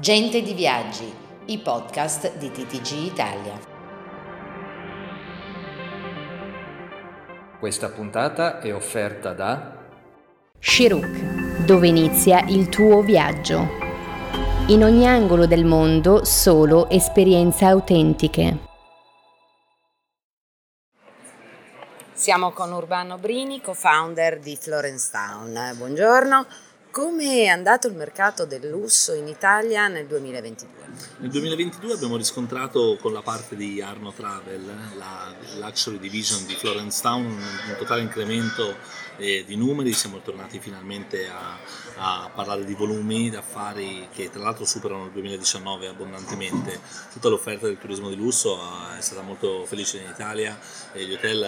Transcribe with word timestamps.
Gente 0.00 0.40
di 0.40 0.54
Viaggi, 0.54 1.14
i 1.48 1.58
podcast 1.58 2.38
di 2.38 2.50
TTG 2.50 2.92
Italia. 3.04 3.60
Questa 7.58 7.90
puntata 7.90 8.60
è 8.60 8.74
offerta 8.74 9.34
da 9.34 9.76
Shiruk, 10.58 11.66
dove 11.66 11.88
inizia 11.88 12.42
il 12.46 12.70
tuo 12.70 13.02
viaggio. 13.02 13.68
In 14.68 14.84
ogni 14.84 15.06
angolo 15.06 15.44
del 15.44 15.66
mondo 15.66 16.24
solo 16.24 16.88
esperienze 16.88 17.66
autentiche. 17.66 18.56
Siamo 22.14 22.52
con 22.52 22.72
Urbano 22.72 23.18
Brini, 23.18 23.60
co-founder 23.60 24.38
di 24.38 24.56
Florence 24.56 25.10
Town. 25.12 25.74
Buongiorno. 25.76 26.46
Come 26.90 27.44
è 27.44 27.46
andato 27.46 27.86
il 27.86 27.94
mercato 27.94 28.44
del 28.44 28.68
lusso 28.68 29.14
in 29.14 29.28
Italia 29.28 29.86
nel 29.86 30.06
2022? 30.06 30.72
Nel 31.18 31.30
2022 31.30 31.92
abbiamo 31.92 32.16
riscontrato 32.16 32.98
con 33.00 33.12
la 33.12 33.22
parte 33.22 33.54
di 33.54 33.80
Arno 33.80 34.12
Travel, 34.12 34.64
la 34.96 35.32
luxury 35.60 36.00
division 36.00 36.44
di 36.46 36.54
Florence 36.54 37.00
Town, 37.00 37.26
un 37.26 37.76
totale 37.78 38.00
incremento 38.00 38.74
eh, 39.18 39.44
di 39.46 39.54
numeri, 39.54 39.92
siamo 39.92 40.20
tornati 40.20 40.58
finalmente 40.58 41.28
a, 41.28 41.58
a 41.96 42.30
parlare 42.34 42.64
di 42.64 42.74
volumi 42.74 43.30
d'affari 43.30 44.08
che 44.12 44.30
tra 44.30 44.42
l'altro 44.42 44.64
superano 44.64 45.04
il 45.04 45.10
2019 45.12 45.86
abbondantemente. 45.86 46.80
Tutta 47.12 47.28
l'offerta 47.28 47.66
del 47.66 47.78
turismo 47.78 48.08
di 48.08 48.16
lusso 48.16 48.58
è 48.96 49.00
stata 49.00 49.20
molto 49.20 49.64
felice 49.66 49.98
in 49.98 50.08
Italia 50.08 50.58
e 50.92 51.04
gli 51.04 51.12
hotel 51.12 51.46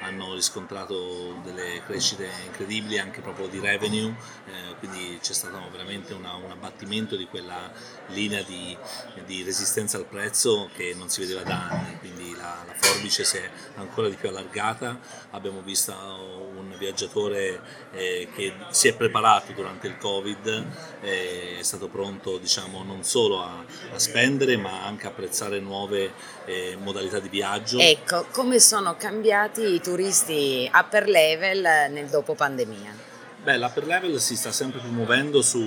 hanno 0.00 0.34
riscontrato 0.34 1.40
delle 1.44 1.82
crescite 1.86 2.28
incredibili 2.44 2.98
anche 2.98 3.20
proprio 3.20 3.46
di 3.46 3.60
revenue. 3.60 4.14
Eh, 4.46 4.74
quindi 4.82 5.20
c'è 5.22 5.32
stato 5.32 5.60
veramente 5.70 6.12
una, 6.12 6.34
un 6.34 6.50
abbattimento 6.50 7.14
di 7.14 7.26
quella 7.26 7.70
linea 8.08 8.42
di, 8.42 8.76
di, 9.24 9.44
resistenza 9.44 9.96
al 9.96 10.06
prezzo 10.06 10.70
che 10.74 10.92
non 10.98 11.08
si 11.08 11.20
vedeva 11.20 11.44
da 11.44 11.68
anni, 11.70 11.98
quindi 12.00 12.34
la, 12.34 12.64
la 12.66 12.74
forbice 12.74 13.22
si 13.22 13.36
è 13.36 13.48
ancora 13.76 14.08
di 14.08 14.16
più 14.16 14.28
allargata, 14.28 14.98
abbiamo 15.30 15.60
visto 15.60 15.92
un 15.92 16.74
viaggiatore 16.76 17.60
eh, 17.92 18.28
che 18.34 18.54
si 18.70 18.88
è 18.88 18.96
preparato 18.96 19.52
durante 19.52 19.86
il 19.86 19.96
Covid, 19.98 20.66
eh, 21.00 21.58
è 21.60 21.62
stato 21.62 21.86
pronto 21.86 22.38
diciamo, 22.38 22.82
non 22.82 23.04
solo 23.04 23.40
a, 23.40 23.64
a, 23.92 23.98
spendere 24.00 24.56
ma 24.56 24.84
anche 24.84 25.06
a 25.06 25.10
apprezzare 25.10 25.60
nuove 25.60 26.12
eh, 26.44 26.76
modalità 26.76 27.20
di 27.20 27.28
viaggio. 27.28 27.78
Ecco, 27.78 28.26
come 28.32 28.58
sono 28.58 28.96
cambiati 28.96 29.62
i 29.74 29.80
turisti 29.80 30.68
upper 30.74 31.06
level 31.06 31.92
nel 31.92 32.08
dopo 32.08 32.34
pandemia? 32.34 33.10
Beh, 33.42 33.58
l'upper 33.58 33.86
level 33.86 34.20
si 34.20 34.36
sta 34.36 34.52
sempre 34.52 34.78
più 34.78 34.90
muovendo 34.92 35.42
su 35.42 35.60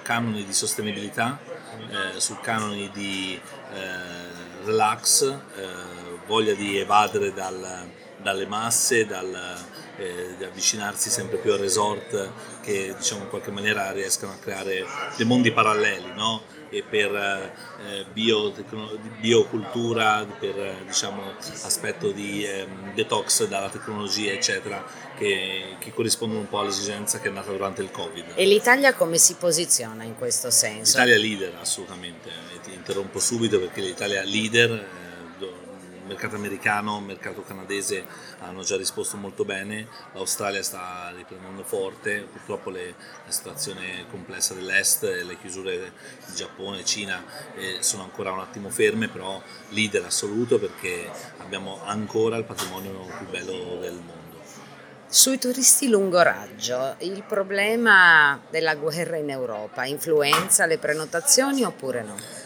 canoni 0.00 0.46
di 0.46 0.52
sostenibilità, 0.54 1.38
eh, 1.90 2.18
su 2.18 2.38
canoni 2.40 2.90
di 2.90 3.38
eh, 3.74 4.64
relax, 4.64 5.22
eh, 5.24 5.66
voglia 6.26 6.54
di 6.54 6.78
evadere 6.78 7.34
dal, 7.34 7.86
dalle 8.26 8.46
masse, 8.46 9.06
dal, 9.06 9.32
eh, 9.98 10.44
avvicinarsi 10.44 11.10
sempre 11.10 11.36
più 11.36 11.52
al 11.52 11.60
resort 11.60 12.32
che 12.60 12.92
diciamo 12.96 13.22
in 13.22 13.28
qualche 13.28 13.52
maniera 13.52 13.92
riescano 13.92 14.32
a 14.32 14.36
creare 14.36 14.84
dei 15.16 15.24
mondi 15.24 15.52
paralleli, 15.52 16.12
no? 16.12 16.42
e 16.68 16.82
per 16.82 17.14
eh, 17.14 18.04
bio, 18.12 18.52
biocultura, 19.20 20.26
per 20.40 20.82
diciamo, 20.84 21.34
aspetto 21.62 22.10
di 22.10 22.44
eh, 22.44 22.66
detox 22.94 23.46
dalla 23.46 23.68
tecnologia, 23.68 24.32
eccetera, 24.32 24.84
che, 25.16 25.76
che, 25.78 25.92
corrispondono 25.92 26.40
un 26.40 26.48
po' 26.48 26.58
all'esigenza 26.58 27.20
che 27.20 27.28
è 27.28 27.30
nata 27.30 27.52
durante 27.52 27.82
il 27.82 27.92
Covid. 27.92 28.32
E 28.34 28.44
l'Italia 28.44 28.92
come 28.94 29.18
si 29.18 29.34
posiziona 29.34 30.02
in 30.02 30.16
questo 30.16 30.50
senso? 30.50 30.98
L'Italia 30.98 31.14
è 31.14 31.18
leader, 31.18 31.54
assolutamente. 31.60 32.30
ti 32.64 32.72
interrompo 32.72 33.20
subito 33.20 33.60
perché 33.60 33.80
l'Italia 33.80 34.22
è 34.22 34.24
leader 34.24 35.05
mercato 36.06 36.36
americano, 36.36 37.00
mercato 37.00 37.42
canadese 37.42 38.04
hanno 38.40 38.62
già 38.62 38.76
risposto 38.76 39.16
molto 39.16 39.44
bene, 39.44 39.88
l'Australia 40.12 40.62
sta 40.62 41.12
riprendendo 41.14 41.62
forte, 41.62 42.26
purtroppo 42.30 42.70
le, 42.70 42.94
la 43.24 43.32
situazione 43.32 44.06
complessa 44.10 44.54
dell'est 44.54 45.02
le 45.02 45.36
chiusure 45.38 45.92
di 46.26 46.34
Giappone 46.34 46.84
Cina 46.84 47.22
eh, 47.54 47.78
sono 47.80 48.04
ancora 48.04 48.32
un 48.32 48.40
attimo 48.40 48.70
ferme, 48.70 49.08
però 49.08 49.42
leader 49.70 50.04
assoluto 50.04 50.58
perché 50.58 51.10
abbiamo 51.38 51.80
ancora 51.84 52.36
il 52.36 52.44
patrimonio 52.44 52.92
più 53.18 53.28
bello 53.28 53.78
del 53.80 53.94
mondo. 53.94 54.14
Sui 55.08 55.38
turisti 55.38 55.88
lungo 55.88 56.20
raggio, 56.20 56.96
il 56.98 57.22
problema 57.22 58.40
della 58.50 58.74
guerra 58.74 59.16
in 59.16 59.30
Europa 59.30 59.84
influenza 59.84 60.66
le 60.66 60.78
prenotazioni 60.78 61.62
oppure 61.62 62.02
no? 62.02 62.45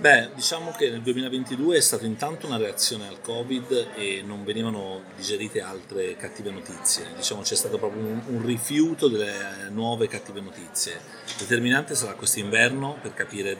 Beh, 0.00 0.30
diciamo 0.34 0.70
che 0.70 0.88
nel 0.88 1.02
2022 1.02 1.76
è 1.76 1.80
stata 1.80 2.06
intanto 2.06 2.46
una 2.46 2.56
reazione 2.56 3.06
al 3.06 3.20
Covid 3.20 3.88
e 3.96 4.22
non 4.24 4.44
venivano 4.44 5.02
digerite 5.14 5.60
altre 5.60 6.16
cattive 6.16 6.50
notizie. 6.50 7.08
Diciamo 7.14 7.42
c'è 7.42 7.54
stato 7.54 7.76
proprio 7.76 8.02
un, 8.04 8.22
un 8.28 8.42
rifiuto 8.42 9.08
delle 9.08 9.68
nuove 9.68 10.08
cattive 10.08 10.40
notizie. 10.40 10.98
Determinante 11.36 11.94
sarà 11.94 12.14
questo 12.14 12.38
inverno 12.38 12.96
per 13.02 13.12
capire 13.12 13.58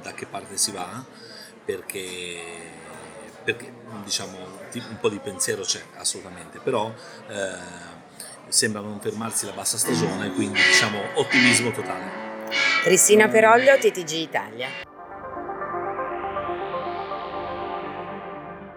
da 0.00 0.12
che 0.12 0.26
parte 0.26 0.56
si 0.56 0.70
va, 0.70 1.04
perché, 1.64 2.38
perché 3.42 3.72
diciamo 4.04 4.38
un 4.38 4.98
po' 5.00 5.08
di 5.08 5.18
pensiero 5.18 5.62
c'è 5.62 5.82
assolutamente, 5.96 6.60
però 6.62 6.94
eh, 7.30 8.46
sembra 8.46 8.80
non 8.80 9.00
fermarsi 9.00 9.44
la 9.44 9.52
bassa 9.52 9.76
stagione, 9.76 10.30
quindi 10.34 10.60
diciamo 10.62 11.00
ottimismo 11.14 11.72
totale. 11.72 12.28
Cristina 12.84 13.26
Peroglio, 13.26 13.76
TTG 13.76 14.12
Italia. 14.12 14.68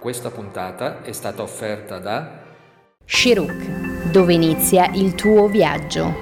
Questa 0.04 0.32
puntata 0.32 1.02
è 1.02 1.14
stata 1.14 1.44
offerta 1.44 1.98
da 1.98 2.42
Shiruk, 3.06 4.12
dove 4.12 4.34
inizia 4.34 4.92
il 4.92 5.16
tuo 5.16 5.48
viaggio. 5.48 6.14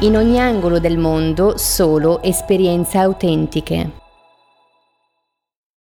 In 0.00 0.16
ogni 0.16 0.40
angolo 0.40 0.80
del 0.80 0.98
mondo 0.98 1.56
solo 1.56 2.20
esperienze 2.20 2.98
autentiche. 2.98 3.99